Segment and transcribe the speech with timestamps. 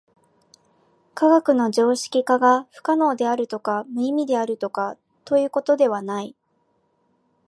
[1.13, 6.35] 科学の常識化が不可能であるとか無意味であるとかということではない。